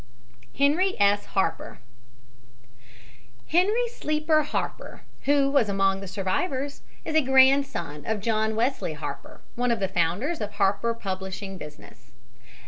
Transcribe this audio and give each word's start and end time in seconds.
HENRY 0.57 0.99
S. 0.99 1.25
HARPER 1.25 1.77
Henry 3.49 3.87
Sleeper 3.87 4.41
Harper, 4.41 5.03
who 5.25 5.47
was 5.51 5.69
among 5.69 5.99
the 5.99 6.07
survivors, 6.07 6.81
is 7.05 7.13
a 7.13 7.21
grandson 7.21 8.03
of 8.07 8.19
John 8.19 8.55
Wesley 8.55 8.93
Harper, 8.93 9.41
one 9.53 9.69
of 9.69 9.79
the 9.79 9.87
founders 9.87 10.41
of 10.41 10.49
the 10.49 10.55
Harper 10.55 10.95
publishing 10.95 11.59
business. 11.59 12.13